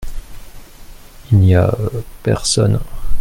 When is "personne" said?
2.23-2.79